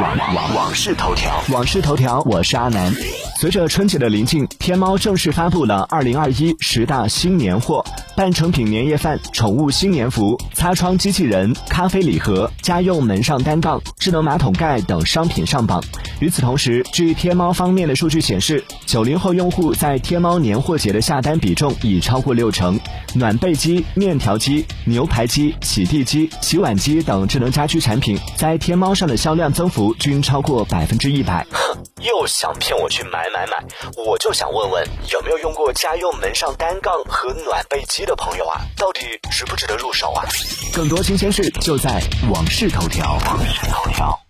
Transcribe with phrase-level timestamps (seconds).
[0.00, 2.94] 网网网事头条，网事头条，我是阿南。
[3.40, 7.84] 随着春节的临近，天猫正式发布了二零二一十大新年货，
[8.16, 15.80] 半成品年夜饭、宠物新年服、擦窗机器人、咖啡礼盒、家用门上单杠、智能马桶盖等商品上榜。
[16.18, 22.80] 与此同时，据天猫方面的数据显示，九零后用户在天猫年货节的下单比重已超过六成，
[23.14, 31.46] 暖被机、面条机、牛排机、洗地机、洗碗机等智能家居产品在天猫上的销量增幅均超过百分之一百。
[31.98, 33.62] 哼，又想骗我去买买买，
[33.96, 38.60] 我就想问问有没有用过家用门上单杠和暖被机的朋友啊？
[38.76, 40.24] 到底值不值得入手啊？
[40.74, 42.02] 更多新鲜事就在
[42.32, 43.18] 网事头条。
[43.26, 44.27] 网视头条。